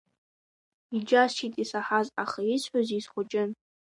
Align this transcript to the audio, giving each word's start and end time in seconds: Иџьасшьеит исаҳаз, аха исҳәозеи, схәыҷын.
Иџьасшьеит 0.95 1.53
исаҳаз, 1.63 2.07
аха 2.23 2.39
исҳәозеи, 2.55 3.01
схәыҷын. 3.05 3.49